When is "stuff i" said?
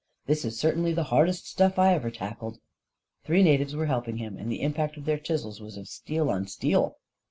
1.47-1.93